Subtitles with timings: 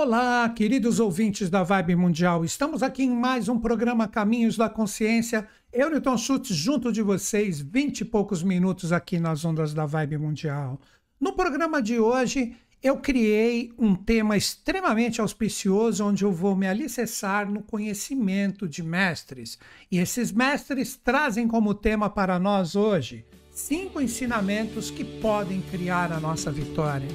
[0.00, 2.44] Olá, queridos ouvintes da Vibe Mundial.
[2.44, 5.48] Estamos aqui em mais um programa Caminhos da Consciência.
[5.72, 10.18] Eu, Newton Schultz, junto de vocês, vinte e poucos minutos aqui nas ondas da Vibe
[10.18, 10.80] Mundial.
[11.20, 17.50] No programa de hoje, eu criei um tema extremamente auspicioso onde eu vou me alicerçar
[17.50, 19.58] no conhecimento de mestres.
[19.90, 26.20] E esses mestres trazem como tema para nós hoje cinco ensinamentos que podem criar a
[26.20, 27.08] nossa vitória.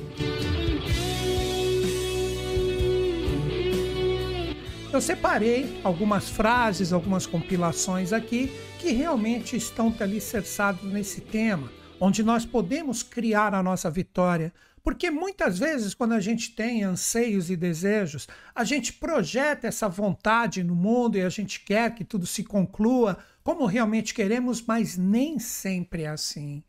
[4.93, 12.45] Eu separei algumas frases, algumas compilações aqui que realmente estão alicerçados nesse tema, onde nós
[12.45, 14.53] podemos criar a nossa vitória.
[14.84, 20.63] Porque muitas vezes, quando a gente tem anseios e desejos, a gente projeta essa vontade
[20.63, 25.39] no mundo e a gente quer que tudo se conclua como realmente queremos, mas nem
[25.39, 26.62] sempre é assim.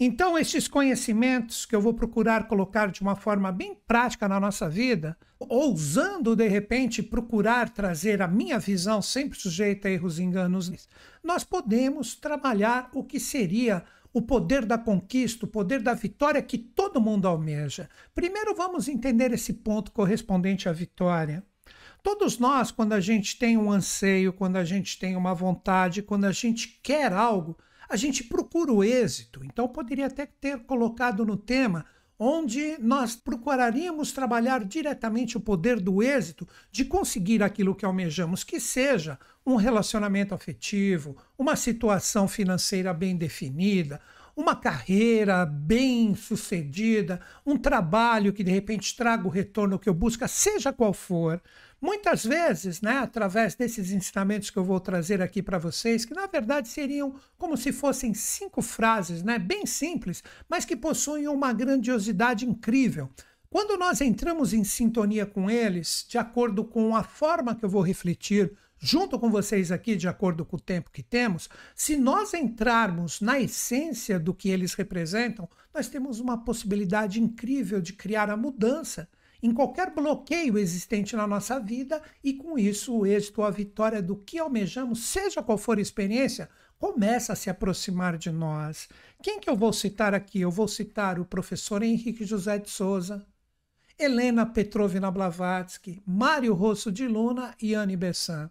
[0.00, 4.68] Então, esses conhecimentos que eu vou procurar colocar de uma forma bem prática na nossa
[4.68, 10.88] vida, ousando de repente procurar trazer a minha visão, sempre sujeita a erros e enganos,
[11.22, 16.58] nós podemos trabalhar o que seria o poder da conquista, o poder da vitória que
[16.58, 17.88] todo mundo almeja.
[18.14, 21.44] Primeiro, vamos entender esse ponto correspondente à vitória.
[22.04, 26.24] Todos nós, quando a gente tem um anseio, quando a gente tem uma vontade, quando
[26.24, 29.44] a gente quer algo, a gente procura o êxito.
[29.44, 31.86] Então, poderia até ter colocado no tema
[32.18, 38.58] onde nós procuraríamos trabalhar diretamente o poder do êxito de conseguir aquilo que almejamos, que
[38.58, 44.00] seja um relacionamento afetivo, uma situação financeira bem definida,
[44.38, 50.26] uma carreira bem sucedida, um trabalho que de repente traga o retorno que eu busco,
[50.28, 51.42] seja qual for.
[51.80, 56.28] Muitas vezes, né, através desses ensinamentos que eu vou trazer aqui para vocês, que na
[56.28, 62.46] verdade seriam como se fossem cinco frases, né, bem simples, mas que possuem uma grandiosidade
[62.46, 63.10] incrível.
[63.50, 67.82] Quando nós entramos em sintonia com eles, de acordo com a forma que eu vou
[67.82, 73.20] refletir junto com vocês aqui, de acordo com o tempo que temos, se nós entrarmos
[73.20, 79.08] na essência do que eles representam, nós temos uma possibilidade incrível de criar a mudança
[79.42, 84.16] em qualquer bloqueio existente na nossa vida e com isso o êxito, a vitória do
[84.16, 88.88] que almejamos, seja qual for a experiência, começa a se aproximar de nós.
[89.22, 90.40] Quem que eu vou citar aqui?
[90.40, 93.26] Eu vou citar o professor Henrique José de Souza,
[93.98, 98.50] Helena Petrovna Blavatsky, Mário Rosso de Luna e Anne Bessan.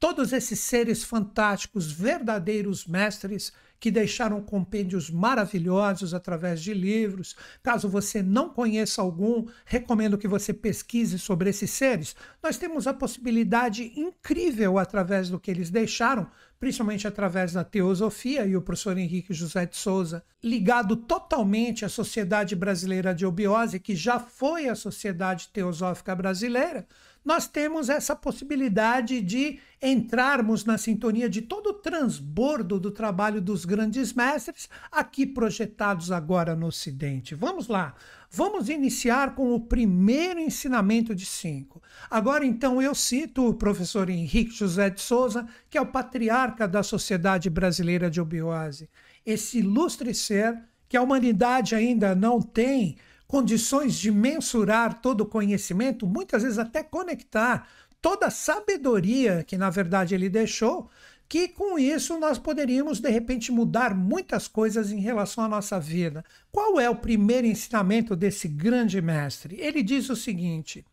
[0.00, 7.36] Todos esses seres fantásticos, verdadeiros mestres, que deixaram compêndios maravilhosos através de livros.
[7.62, 12.16] Caso você não conheça algum, recomendo que você pesquise sobre esses seres.
[12.42, 18.56] Nós temos a possibilidade incrível através do que eles deixaram, principalmente através da teosofia e
[18.56, 24.18] o professor Henrique José de Souza, ligado totalmente à Sociedade Brasileira de Obiose, que já
[24.18, 26.86] foi a Sociedade Teosófica Brasileira
[27.24, 33.64] nós temos essa possibilidade de entrarmos na sintonia de todo o transbordo do trabalho dos
[33.64, 37.34] grandes mestres, aqui projetados agora no Ocidente.
[37.34, 37.94] Vamos lá,
[38.30, 41.82] vamos iniciar com o primeiro ensinamento de cinco.
[42.10, 46.82] Agora, então, eu cito o professor Henrique José de Souza, que é o patriarca da
[46.82, 48.88] Sociedade Brasileira de Obiose.
[49.24, 52.96] Esse ilustre ser que a humanidade ainda não tem
[53.30, 57.68] condições de mensurar todo o conhecimento, muitas vezes até conectar
[58.02, 60.90] toda a sabedoria que na verdade ele deixou,
[61.28, 66.24] que com isso nós poderíamos de repente mudar muitas coisas em relação à nossa vida.
[66.50, 69.56] Qual é o primeiro ensinamento desse grande mestre?
[69.60, 70.84] Ele diz o seguinte: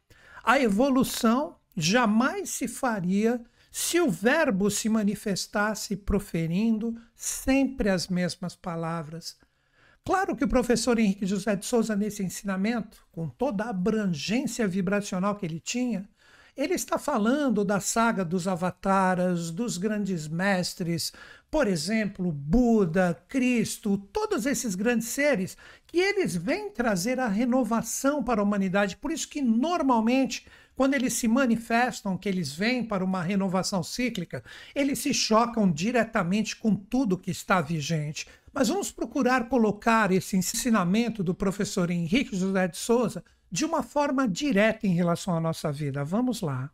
[0.44, 9.36] a evolução jamais se faria se o verbo se manifestasse proferindo sempre as mesmas palavras.
[10.07, 15.35] Claro que o professor Henrique José de Souza, nesse ensinamento, com toda a abrangência vibracional
[15.35, 16.07] que ele tinha,
[16.56, 21.12] ele está falando da saga dos avataras, dos grandes mestres,
[21.51, 28.39] por exemplo, Buda, Cristo, todos esses grandes seres, que eles vêm trazer a renovação para
[28.39, 28.95] a humanidade.
[28.95, 30.47] Por isso que normalmente
[30.78, 34.44] quando eles se manifestam, que eles vêm para uma renovação cíclica,
[34.75, 38.27] eles se chocam diretamente com tudo que está vigente.
[38.57, 44.27] Mas vamos procurar colocar esse ensinamento do professor Henrique José de Souza de uma forma
[44.27, 46.04] direta em relação à nossa vida.
[46.04, 46.71] Vamos lá.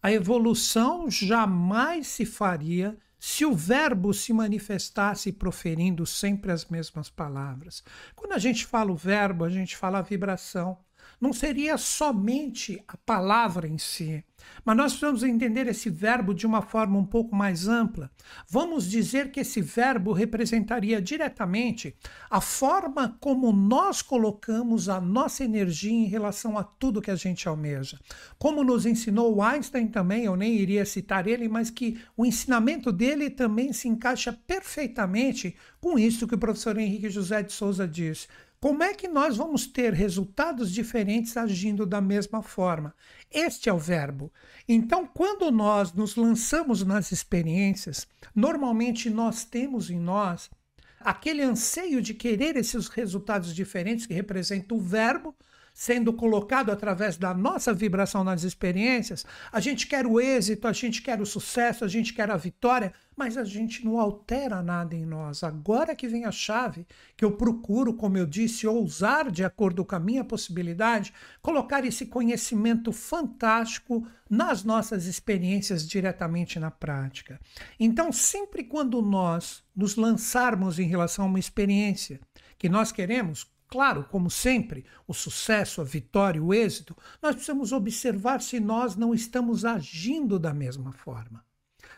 [0.00, 7.82] A evolução jamais se faria se o verbo se manifestasse proferindo sempre as mesmas palavras.
[8.14, 10.78] Quando a gente fala o verbo, a gente fala a vibração.
[11.20, 14.24] Não seria somente a palavra em si,
[14.64, 18.10] mas nós precisamos entender esse verbo de uma forma um pouco mais ampla.
[18.48, 21.94] Vamos dizer que esse verbo representaria diretamente
[22.30, 27.48] a forma como nós colocamos a nossa energia em relação a tudo que a gente
[27.48, 27.98] almeja.
[28.38, 33.30] Como nos ensinou Einstein também, eu nem iria citar ele, mas que o ensinamento dele
[33.30, 38.28] também se encaixa perfeitamente com isso que o professor Henrique José de Souza diz.
[38.60, 42.92] Como é que nós vamos ter resultados diferentes agindo da mesma forma?
[43.30, 44.32] Este é o verbo.
[44.68, 50.50] Então, quando nós nos lançamos nas experiências, normalmente nós temos em nós
[50.98, 55.36] aquele anseio de querer esses resultados diferentes que representa o verbo
[55.78, 61.00] sendo colocado através da nossa vibração nas experiências, a gente quer o êxito, a gente
[61.00, 65.06] quer o sucesso, a gente quer a vitória, mas a gente não altera nada em
[65.06, 65.44] nós.
[65.44, 66.84] Agora que vem a chave,
[67.16, 72.06] que eu procuro, como eu disse, ousar de acordo com a minha possibilidade, colocar esse
[72.06, 77.38] conhecimento fantástico nas nossas experiências diretamente na prática.
[77.78, 82.18] Então, sempre quando nós nos lançarmos em relação a uma experiência
[82.58, 88.40] que nós queremos, Claro, como sempre, o sucesso, a vitória, o êxito, nós precisamos observar
[88.40, 91.44] se nós não estamos agindo da mesma forma.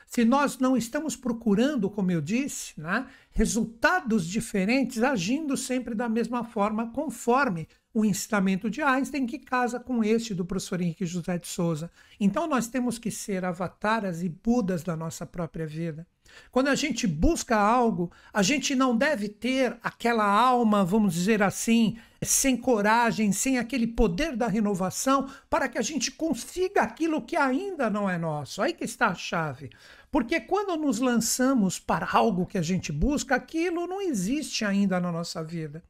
[0.05, 6.43] Se nós não estamos procurando, como eu disse, né, resultados diferentes, agindo sempre da mesma
[6.43, 11.47] forma, conforme o ensinamento de Einstein, que casa com este do professor Henrique José de
[11.47, 11.89] Souza.
[12.19, 16.05] Então, nós temos que ser avataras e budas da nossa própria vida.
[16.51, 21.97] Quando a gente busca algo, a gente não deve ter aquela alma, vamos dizer assim,
[22.23, 27.89] sem coragem, sem aquele poder da renovação, para que a gente consiga aquilo que ainda
[27.89, 28.61] não é nosso.
[28.61, 29.71] Aí que está a chave.
[30.11, 35.13] Porque quando nos lançamos para algo que a gente busca, aquilo não existe ainda na
[35.13, 35.83] nossa vida.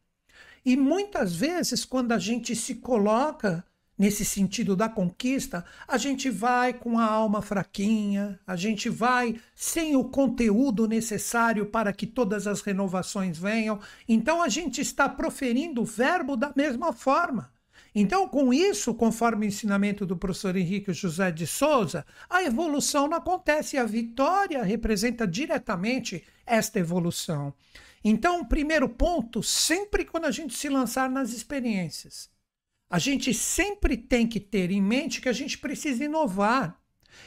[0.65, 3.65] E muitas vezes, quando a gente se coloca
[4.01, 9.95] nesse sentido da conquista, a gente vai com a alma fraquinha, a gente vai sem
[9.95, 13.79] o conteúdo necessário para que todas as renovações venham.
[14.09, 17.53] Então a gente está proferindo o verbo da mesma forma.
[17.95, 23.19] Então, com isso, conforme o ensinamento do professor Henrique José de Souza, a evolução não
[23.19, 27.53] acontece a vitória representa diretamente esta evolução.
[28.03, 32.31] Então, o primeiro ponto, sempre quando a gente se lançar nas experiências,
[32.91, 36.77] a gente sempre tem que ter em mente que a gente precisa inovar.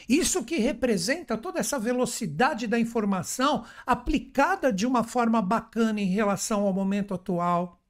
[0.06, 6.62] Isso que representa toda essa velocidade da informação aplicada de uma forma bacana em relação
[6.62, 7.80] ao momento atual.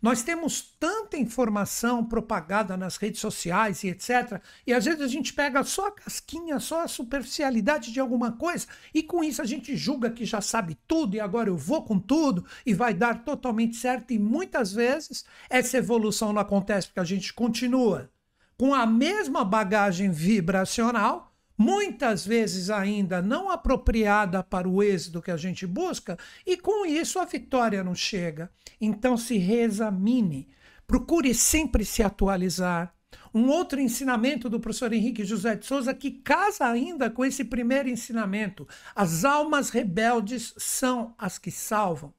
[0.00, 4.40] Nós temos tanta informação propagada nas redes sociais e etc.
[4.66, 8.66] E às vezes a gente pega só a casquinha, só a superficialidade de alguma coisa,
[8.92, 11.98] e com isso a gente julga que já sabe tudo e agora eu vou com
[11.98, 14.12] tudo e vai dar totalmente certo.
[14.12, 18.10] E muitas vezes essa evolução não acontece porque a gente continua
[18.56, 25.36] com a mesma bagagem vibracional muitas vezes ainda não apropriada para o êxito que a
[25.36, 28.50] gente busca, e com isso a vitória não chega.
[28.80, 30.48] Então se reexamine,
[30.86, 32.94] procure sempre se atualizar.
[33.32, 37.88] Um outro ensinamento do professor Henrique José de Souza que casa ainda com esse primeiro
[37.88, 42.12] ensinamento: as almas rebeldes são as que salvam.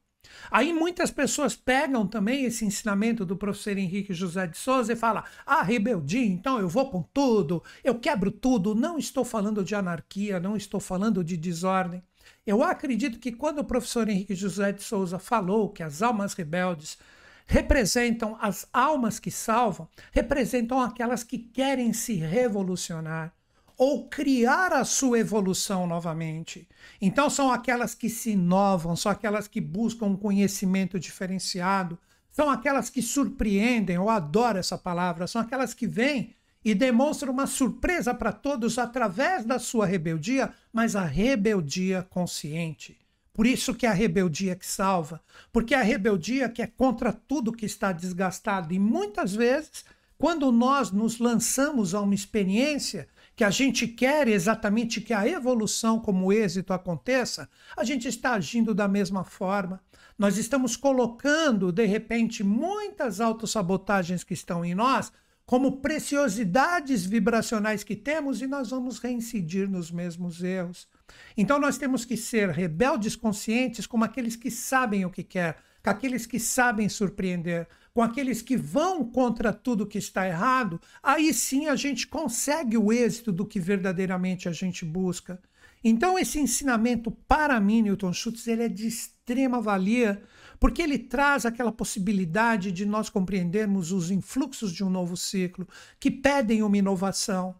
[0.50, 5.22] Aí muitas pessoas pegam também esse ensinamento do professor Henrique José de Souza e falam:
[5.44, 8.74] ah, rebeldia, então eu vou com tudo, eu quebro tudo.
[8.74, 12.02] Não estou falando de anarquia, não estou falando de desordem.
[12.46, 16.98] Eu acredito que quando o professor Henrique José de Souza falou que as almas rebeldes
[17.46, 23.35] representam as almas que salvam, representam aquelas que querem se revolucionar
[23.76, 26.68] ou criar a sua evolução novamente.
[27.00, 31.98] Então, são aquelas que se inovam, são aquelas que buscam um conhecimento diferenciado,
[32.30, 37.46] são aquelas que surpreendem, eu adoro essa palavra, são aquelas que vêm e demonstram uma
[37.46, 42.98] surpresa para todos através da sua rebeldia, mas a rebeldia consciente.
[43.32, 47.12] Por isso que é a rebeldia que salva, porque é a rebeldia que é contra
[47.12, 49.84] tudo que está desgastado e muitas vezes,
[50.18, 53.06] quando nós nos lançamos a uma experiência,
[53.36, 58.74] que a gente quer exatamente que a evolução como êxito aconteça, a gente está agindo
[58.74, 59.78] da mesma forma.
[60.18, 65.12] Nós estamos colocando, de repente, muitas autossabotagens que estão em nós
[65.44, 70.88] como preciosidades vibracionais que temos e nós vamos reincidir nos mesmos erros.
[71.36, 76.26] Então nós temos que ser rebeldes conscientes como aqueles que sabem o que quer, aqueles
[76.26, 81.74] que sabem surpreender, com aqueles que vão contra tudo que está errado, aí sim a
[81.74, 85.40] gente consegue o êxito do que verdadeiramente a gente busca.
[85.82, 90.22] Então, esse ensinamento para mim, Newton Schultz, ele é de extrema valia,
[90.60, 95.66] porque ele traz aquela possibilidade de nós compreendermos os influxos de um novo ciclo,
[95.98, 97.54] que pedem uma inovação.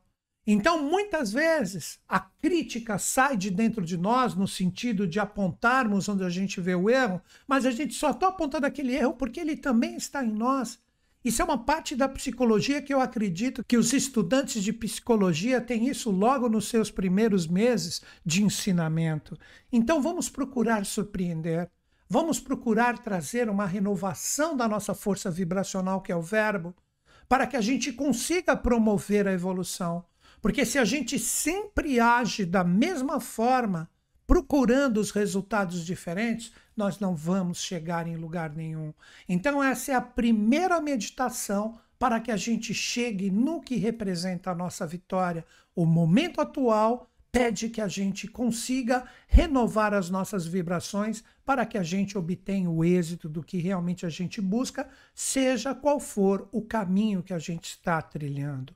[0.46, 6.22] Então, muitas vezes, a crítica sai de dentro de nós no sentido de apontarmos onde
[6.22, 9.56] a gente vê o erro, mas a gente só está apontando aquele erro porque ele
[9.56, 10.78] também está em nós.
[11.24, 15.88] Isso é uma parte da psicologia que eu acredito que os estudantes de psicologia têm
[15.88, 19.36] isso logo nos seus primeiros meses de ensinamento.
[19.72, 21.68] Então vamos procurar surpreender.
[22.08, 26.72] Vamos procurar trazer uma renovação da nossa força vibracional, que é o verbo,
[27.28, 30.04] para que a gente consiga promover a evolução.
[30.40, 33.90] Porque se a gente sempre age da mesma forma,
[34.26, 38.92] procurando os resultados diferentes, nós não vamos chegar em lugar nenhum.
[39.28, 44.54] Então, essa é a primeira meditação para que a gente chegue no que representa a
[44.54, 45.44] nossa vitória.
[45.74, 51.82] O momento atual pede que a gente consiga renovar as nossas vibrações para que a
[51.82, 57.22] gente obtenha o êxito do que realmente a gente busca, seja qual for o caminho
[57.22, 58.74] que a gente está trilhando.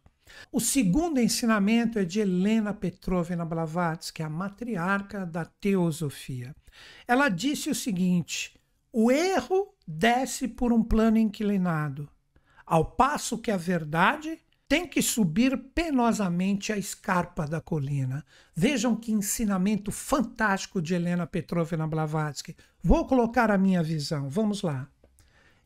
[0.52, 6.54] O segundo ensinamento é de Helena Petrovna Blavatsky, a matriarca da teosofia.
[7.06, 8.58] Ela disse o seguinte:
[8.92, 12.08] o erro desce por um plano inclinado,
[12.66, 14.38] ao passo que a verdade
[14.70, 18.24] tem que subir penosamente a escarpa da colina.
[18.54, 22.56] Vejam que ensinamento fantástico de Helena Petrovna Blavatsky.
[22.80, 24.28] Vou colocar a minha visão.
[24.28, 24.88] Vamos lá.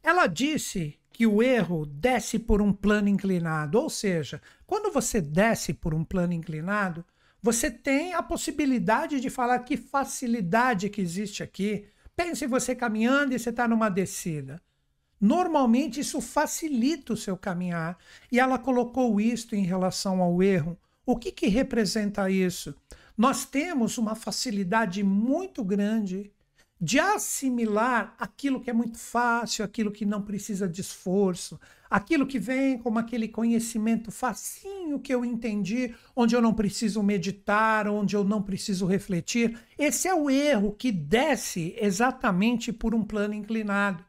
[0.03, 5.73] Ela disse que o erro desce por um plano inclinado, ou seja, quando você desce
[5.73, 7.05] por um plano inclinado,
[7.41, 11.87] você tem a possibilidade de falar que facilidade que existe aqui.
[12.17, 14.61] Pense você caminhando e você está numa descida.
[15.21, 17.97] Normalmente isso facilita o seu caminhar.
[18.33, 20.77] E ela colocou isto em relação ao erro.
[21.07, 22.75] O que, que representa isso?
[23.17, 26.33] Nós temos uma facilidade muito grande
[26.85, 32.39] de assimilar aquilo que é muito fácil, aquilo que não precisa de esforço, aquilo que
[32.39, 38.23] vem como aquele conhecimento facinho que eu entendi, onde eu não preciso meditar, onde eu
[38.23, 39.59] não preciso refletir.
[39.79, 44.05] Esse é o erro que desce exatamente por um plano inclinado.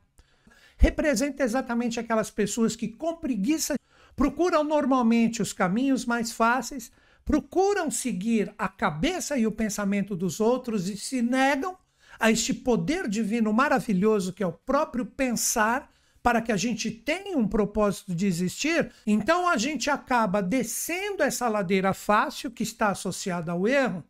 [0.77, 3.75] Representa exatamente aquelas pessoas que, com preguiça,
[4.17, 6.91] procuram normalmente os caminhos mais fáceis,
[7.23, 11.77] procuram seguir a cabeça e o pensamento dos outros e se negam
[12.19, 15.89] a este poder divino maravilhoso que é o próprio pensar
[16.25, 21.47] para que a gente tenha um propósito de existir, então a gente acaba descendo essa
[21.47, 24.03] ladeira fácil que está associada ao erro,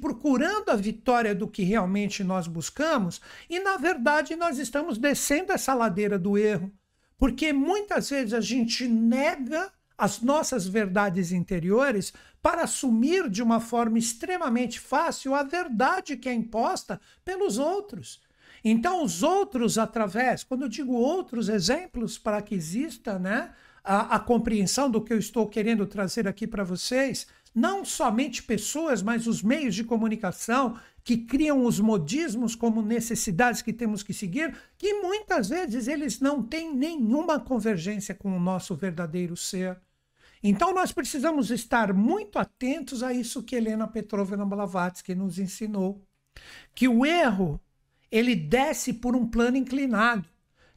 [0.00, 5.74] procurando a vitória do que realmente nós buscamos, e na verdade nós estamos descendo essa
[5.74, 6.72] ladeira do erro,
[7.18, 13.98] porque muitas vezes a gente nega as nossas verdades interiores para assumir de uma forma
[13.98, 18.20] extremamente fácil a verdade que é imposta pelos outros.
[18.64, 23.52] Então, os outros, através, quando eu digo outros exemplos, para que exista né,
[23.82, 29.02] a, a compreensão do que eu estou querendo trazer aqui para vocês, não somente pessoas,
[29.02, 34.54] mas os meios de comunicação que criam os modismos como necessidades que temos que seguir,
[34.76, 39.80] que muitas vezes eles não têm nenhuma convergência com o nosso verdadeiro ser.
[40.42, 46.02] Então nós precisamos estar muito atentos a isso que Helena Petrovna Blavatsky nos ensinou,
[46.74, 47.60] que o erro
[48.10, 50.28] ele desce por um plano inclinado,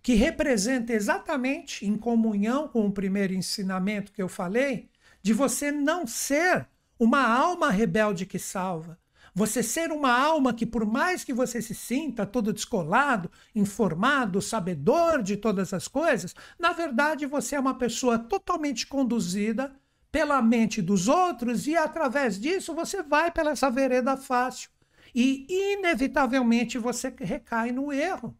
[0.01, 4.89] que representa exatamente em comunhão com o primeiro ensinamento que eu falei,
[5.21, 8.99] de você não ser uma alma rebelde que salva,
[9.33, 15.23] você ser uma alma que, por mais que você se sinta todo descolado, informado, sabedor
[15.23, 19.73] de todas as coisas, na verdade você é uma pessoa totalmente conduzida
[20.11, 24.69] pela mente dos outros e, através disso, você vai pela essa vereda fácil.
[25.15, 28.37] E, inevitavelmente, você recai no erro.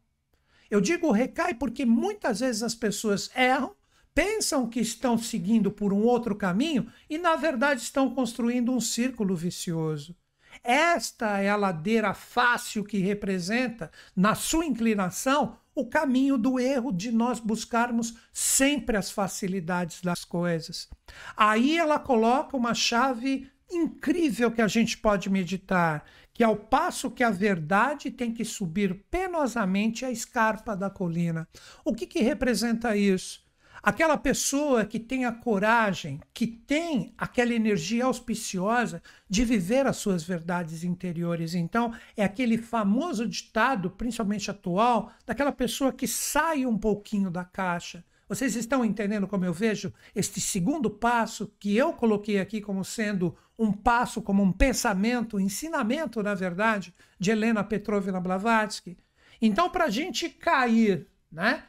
[0.70, 3.76] Eu digo recai porque muitas vezes as pessoas erram
[4.14, 9.36] pensam que estão seguindo por um outro caminho e, na verdade, estão construindo um círculo
[9.36, 10.16] vicioso.
[10.64, 17.12] Esta é a ladeira fácil que representa, na sua inclinação, o caminho do erro de
[17.12, 20.90] nós buscarmos sempre as facilidades das coisas.
[21.36, 26.04] Aí ela coloca uma chave incrível que a gente pode meditar,
[26.34, 31.48] que ao passo que a verdade tem que subir penosamente a escarpa da colina.
[31.86, 33.41] O que, que representa isso?
[33.84, 40.24] Aquela pessoa que tem a coragem, que tem aquela energia auspiciosa de viver as suas
[40.24, 41.56] verdades interiores.
[41.56, 48.06] Então, é aquele famoso ditado, principalmente atual, daquela pessoa que sai um pouquinho da caixa.
[48.30, 53.36] Vocês estão entendendo como eu vejo este segundo passo que eu coloquei aqui como sendo
[53.58, 58.98] um passo, como um pensamento, um ensinamento, na verdade, de Helena Petrovna Blavatsky?
[59.42, 61.64] Então, para a gente cair né,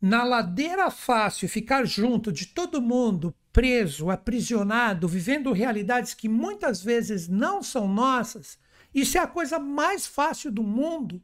[0.00, 7.28] na ladeira fácil, ficar junto de todo mundo, preso, aprisionado, vivendo realidades que muitas vezes
[7.28, 8.58] não são nossas,
[8.94, 11.22] isso é a coisa mais fácil do mundo.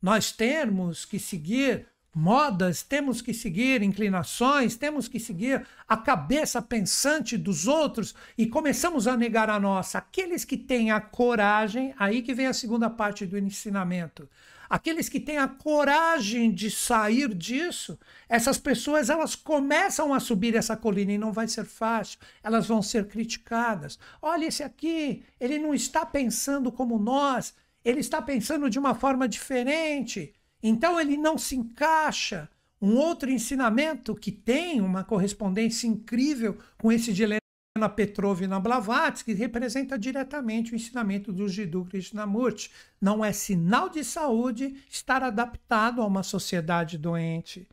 [0.00, 7.36] Nós temos que seguir modas, temos que seguir inclinações, temos que seguir a cabeça pensante
[7.36, 9.98] dos outros e começamos a negar a nossa.
[9.98, 14.26] Aqueles que têm a coragem, aí que vem a segunda parte do ensinamento.
[14.68, 20.76] Aqueles que têm a coragem de sair disso, essas pessoas elas começam a subir essa
[20.76, 22.18] colina e não vai ser fácil.
[22.42, 23.98] Elas vão ser criticadas.
[24.20, 27.54] Olha esse aqui, ele não está pensando como nós,
[27.84, 30.34] ele está pensando de uma forma diferente.
[30.62, 32.48] Então ele não se encaixa.
[32.80, 37.24] Um outro ensinamento que tem uma correspondência incrível com esse de
[37.76, 42.70] Helena Petrovna Blavatsky representa diretamente o ensinamento do Jiddu Krishnamurti.
[42.98, 47.68] Não é sinal de saúde estar adaptado a uma sociedade doente.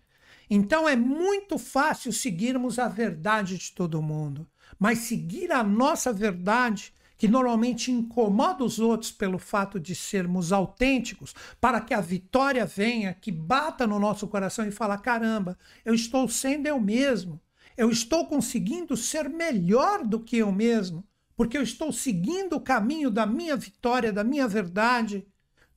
[0.50, 4.46] Então é muito fácil seguirmos a verdade de todo mundo,
[4.78, 11.34] mas seguir a nossa verdade que normalmente incomoda os outros pelo fato de sermos autênticos,
[11.62, 16.28] para que a vitória venha, que bata no nosso coração e fala: caramba, eu estou
[16.28, 17.40] sendo eu mesmo,
[17.77, 21.03] eu estou conseguindo ser melhor do que eu mesmo,
[21.36, 25.25] porque eu estou seguindo o caminho da minha vitória, da minha verdade,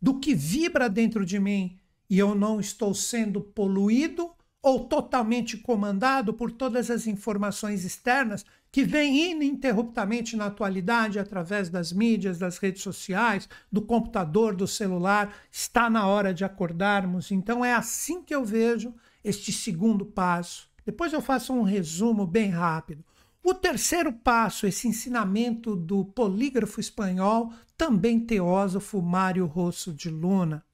[0.00, 4.30] do que vibra dentro de mim, e eu não estou sendo poluído
[4.62, 11.92] ou totalmente comandado por todas as informações externas que vêm ininterruptamente na atualidade através das
[11.92, 15.34] mídias, das redes sociais, do computador, do celular.
[15.50, 17.30] Está na hora de acordarmos.
[17.30, 18.92] Então é assim que eu vejo
[19.24, 20.68] este segundo passo.
[20.86, 23.04] Depois eu faço um resumo bem rápido.
[23.42, 30.64] O terceiro passo, esse ensinamento do polígrafo espanhol, também teósofo Mário Rosso de Luna.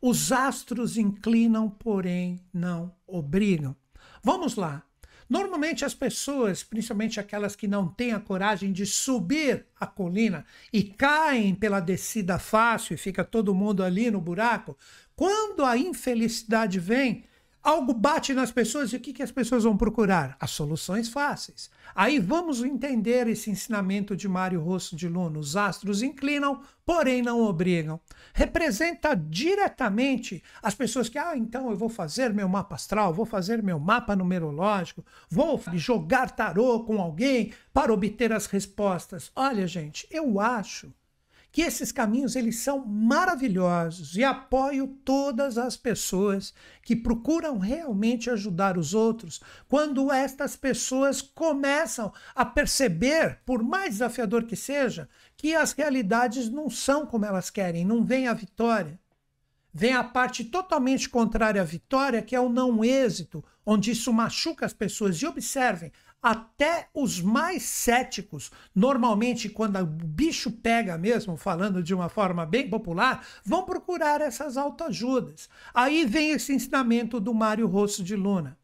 [0.00, 3.76] Os astros inclinam, porém não obrigam.
[4.22, 4.84] Vamos lá.
[5.28, 10.82] Normalmente as pessoas, principalmente aquelas que não têm a coragem de subir a colina e
[10.82, 14.76] caem pela descida fácil e fica todo mundo ali no buraco,
[15.14, 17.24] quando a infelicidade vem,
[17.62, 20.34] Algo bate nas pessoas e o que, que as pessoas vão procurar?
[20.40, 21.70] As soluções fáceis.
[21.94, 25.38] Aí vamos entender esse ensinamento de Mário Rosso de Luna.
[25.38, 28.00] Os astros inclinam, porém não obrigam.
[28.32, 33.62] Representa diretamente as pessoas que, ah, então eu vou fazer meu mapa astral, vou fazer
[33.62, 39.30] meu mapa numerológico, vou jogar tarô com alguém para obter as respostas.
[39.36, 40.90] Olha, gente, eu acho
[41.52, 48.78] que esses caminhos eles são maravilhosos e apoio todas as pessoas que procuram realmente ajudar
[48.78, 55.72] os outros quando estas pessoas começam a perceber, por mais desafiador que seja, que as
[55.72, 58.98] realidades não são como elas querem, não vem a vitória.
[59.72, 64.66] Vem a parte totalmente contrária à vitória, que é o não êxito, onde isso machuca
[64.66, 65.22] as pessoas.
[65.22, 72.08] E observem, até os mais céticos, normalmente quando o bicho pega mesmo, falando de uma
[72.08, 75.48] forma bem popular, vão procurar essas autoajudas.
[75.72, 78.58] Aí vem esse ensinamento do Mário Rosso de Luna.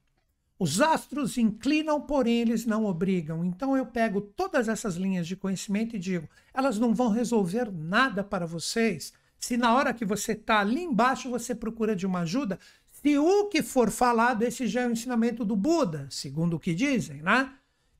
[0.59, 3.45] Os astros inclinam, porém eles não obrigam.
[3.45, 8.25] Então eu pego todas essas linhas de conhecimento e digo: elas não vão resolver nada
[8.25, 9.13] para vocês.
[9.39, 12.59] Se na hora que você está ali embaixo você procura de uma ajuda,
[13.07, 16.75] se o que for falado, esse já é o ensinamento do Buda, segundo o que
[16.75, 17.53] dizem, né?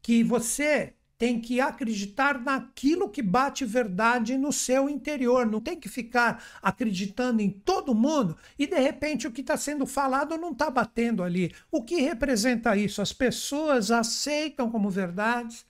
[0.03, 5.47] Que você tem que acreditar naquilo que bate verdade no seu interior.
[5.47, 9.87] Não tem que ficar acreditando em todo mundo e de repente o que está sendo
[9.87, 11.55] falado não está batendo ali.
[11.71, 13.01] O que representa isso?
[13.01, 15.65] As pessoas aceitam como verdades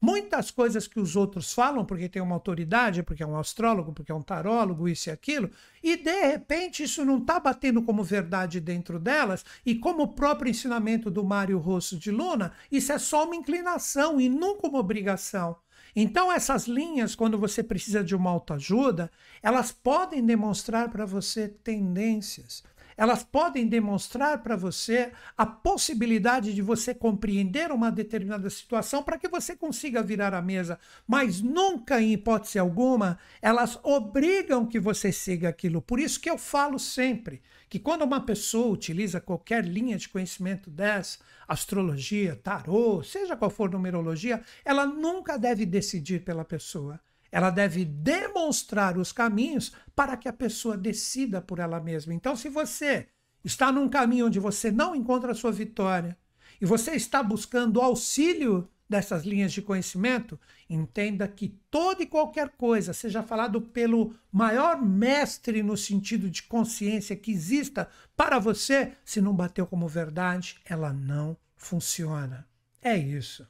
[0.00, 4.12] muitas coisas que os outros falam, porque tem uma autoridade, porque é um astrólogo, porque
[4.12, 5.50] é um tarólogo, isso e aquilo,
[5.82, 10.50] e de repente isso não está batendo como verdade dentro delas, e como o próprio
[10.50, 15.56] ensinamento do Mário Rosso de Luna, isso é só uma inclinação e nunca uma obrigação.
[15.98, 19.10] Então, essas linhas, quando você precisa de uma autoajuda,
[19.42, 22.62] elas podem demonstrar para você tendências
[22.96, 29.28] elas podem demonstrar para você a possibilidade de você compreender uma determinada situação para que
[29.28, 35.48] você consiga virar a mesa, mas nunca, em hipótese alguma, elas obrigam que você siga
[35.48, 35.82] aquilo.
[35.82, 40.70] Por isso que eu falo sempre que quando uma pessoa utiliza qualquer linha de conhecimento
[40.70, 47.00] dessa, astrologia, tarô, seja qual for numerologia, ela nunca deve decidir pela pessoa.
[47.36, 52.14] Ela deve demonstrar os caminhos para que a pessoa decida por ela mesma.
[52.14, 53.08] Então, se você
[53.44, 56.16] está num caminho onde você não encontra a sua vitória
[56.58, 62.94] e você está buscando auxílio dessas linhas de conhecimento, entenda que toda e qualquer coisa,
[62.94, 69.36] seja falado pelo maior mestre no sentido de consciência que exista para você, se não
[69.36, 72.48] bateu como verdade, ela não funciona.
[72.80, 73.46] É isso.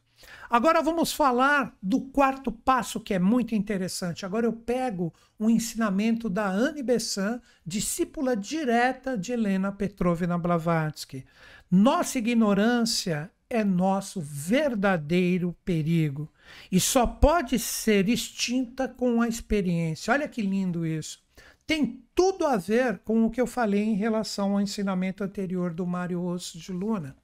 [0.48, 4.24] Agora vamos falar do quarto passo que é muito interessante.
[4.24, 11.24] Agora eu pego um ensinamento da Anne Bessan, discípula direta de Helena Petrovna Blavatsky.
[11.70, 16.30] Nossa ignorância é nosso verdadeiro perigo
[16.70, 20.12] e só pode ser extinta com a experiência.
[20.12, 21.24] Olha que lindo isso.
[21.66, 25.84] Tem tudo a ver com o que eu falei em relação ao ensinamento anterior do
[25.86, 27.16] Mário Osso de Luna.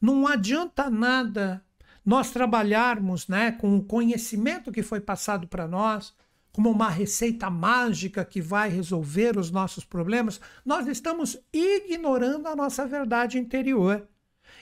[0.00, 1.64] Não adianta nada
[2.04, 6.14] nós trabalharmos né, com o conhecimento que foi passado para nós,
[6.52, 12.86] como uma receita mágica que vai resolver os nossos problemas, nós estamos ignorando a nossa
[12.86, 14.06] verdade interior.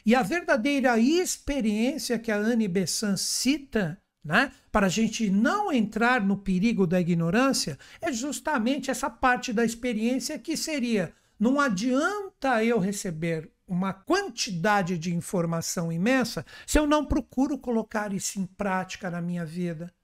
[0.07, 6.21] E a verdadeira experiência que a Anne Bessan cita, né, para a gente não entrar
[6.25, 12.79] no perigo da ignorância, é justamente essa parte da experiência que seria: não adianta eu
[12.79, 19.23] receber uma quantidade de informação imensa se eu não procuro colocar isso em prática na
[19.23, 19.95] minha vida.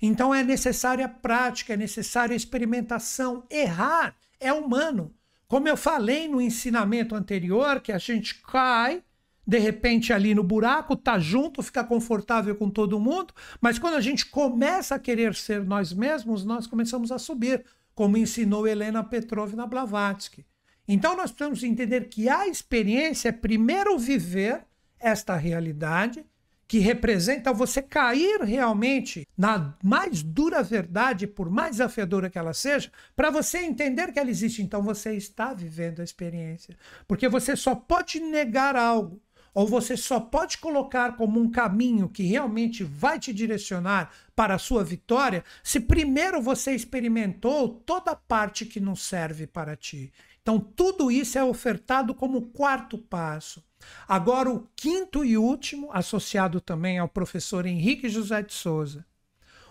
[0.00, 3.44] Então é necessária prática, é necessária experimentação.
[3.50, 5.14] Errar é humano.
[5.46, 9.04] Como eu falei no ensinamento anterior, que a gente cai
[9.46, 14.00] de repente ali no buraco, tá junto, fica confortável com todo mundo, mas quando a
[14.00, 19.66] gente começa a querer ser nós mesmos, nós começamos a subir, como ensinou Helena Petrovna
[19.66, 20.46] Blavatsky.
[20.92, 24.64] Então nós precisamos entender que a experiência é primeiro viver
[24.98, 26.26] esta realidade,
[26.66, 32.90] que representa você cair realmente na mais dura verdade, por mais desafiadora que ela seja,
[33.14, 34.62] para você entender que ela existe.
[34.62, 36.76] Então você está vivendo a experiência.
[37.06, 39.22] Porque você só pode negar algo
[39.54, 44.58] ou você só pode colocar como um caminho que realmente vai te direcionar para a
[44.58, 50.12] sua vitória se primeiro você experimentou toda a parte que não serve para ti.
[50.42, 53.62] Então, tudo isso é ofertado como quarto passo.
[54.06, 59.04] Agora, o quinto e último, associado também ao professor Henrique José de Souza.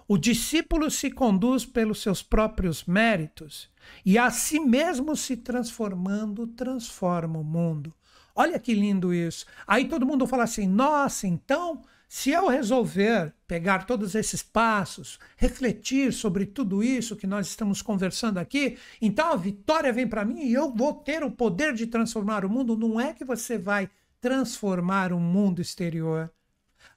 [0.08, 3.70] O discípulo se conduz pelos seus próprios méritos
[4.04, 7.94] e a si mesmo se transformando, transforma o mundo.
[8.36, 9.46] Olha que lindo isso.
[9.68, 16.12] Aí todo mundo fala assim: nossa, então, se eu resolver pegar todos esses passos, refletir
[16.12, 20.52] sobre tudo isso que nós estamos conversando aqui, então a vitória vem para mim e
[20.52, 22.76] eu vou ter o poder de transformar o mundo.
[22.76, 26.34] Não é que você vai transformar o mundo exterior.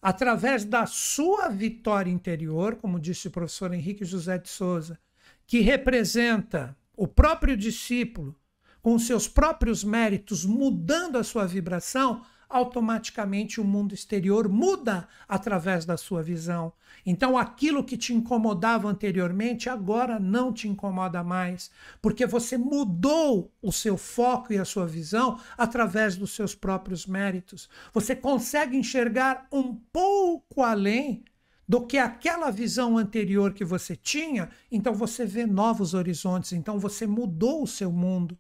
[0.00, 4.98] Através da sua vitória interior, como disse o professor Henrique José de Souza,
[5.46, 8.34] que representa o próprio discípulo
[8.80, 15.96] com seus próprios méritos, mudando a sua vibração, automaticamente o mundo exterior muda através da
[15.96, 16.72] sua visão.
[17.04, 23.72] Então aquilo que te incomodava anteriormente agora não te incomoda mais, porque você mudou o
[23.72, 27.68] seu foco e a sua visão através dos seus próprios méritos.
[27.92, 31.24] Você consegue enxergar um pouco além
[31.66, 37.06] do que aquela visão anterior que você tinha, então você vê novos horizontes, então você
[37.06, 38.36] mudou o seu mundo.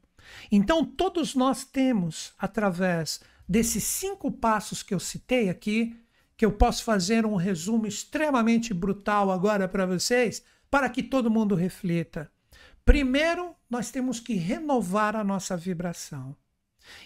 [0.50, 3.20] Então, todos nós temos, através
[3.52, 5.94] desses cinco passos que eu citei aqui,
[6.38, 11.54] que eu posso fazer um resumo extremamente brutal agora para vocês, para que todo mundo
[11.54, 12.32] reflita.
[12.82, 16.34] Primeiro, nós temos que renovar a nossa vibração.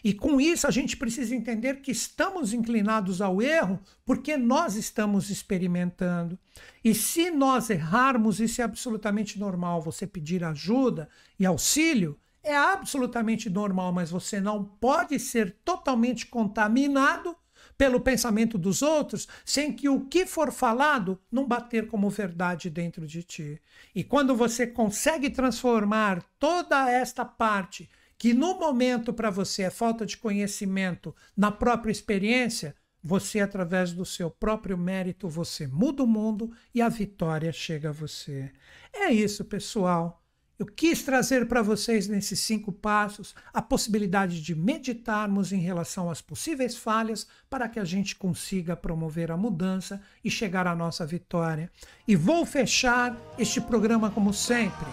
[0.05, 5.31] E com isso a gente precisa entender que estamos inclinados ao erro porque nós estamos
[5.31, 6.39] experimentando.
[6.85, 9.83] E se nós errarmos, isso é absolutamente normal.
[9.83, 11.09] Você pedir ajuda
[11.41, 17.37] e auxílio é absolutamente normal, mas você não pode ser totalmente contaminado
[17.77, 23.07] pelo pensamento dos outros, sem que o que for falado não bater como verdade dentro
[23.07, 23.61] de ti.
[23.95, 30.07] E quando você consegue transformar toda esta parte que no momento para você é falta
[30.07, 36.51] de conhecimento na própria experiência, você através do seu próprio mérito você muda o mundo
[36.75, 38.51] e a vitória chega a você.
[38.93, 40.26] É isso, pessoal.
[40.59, 46.23] Eu quis trazer para vocês nesses cinco passos a possibilidade de meditarmos em relação às
[46.23, 51.71] possíveis falhas para que a gente consiga promover a mudança e chegar à nossa vitória.
[52.09, 54.87] E vou fechar este programa como sempre.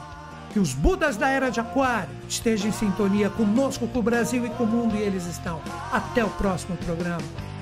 [0.51, 4.49] Que os Budas da Era de Aquário estejam em sintonia conosco, com o Brasil e
[4.49, 5.61] com o mundo, e eles estão.
[5.91, 7.52] Até o próximo programa.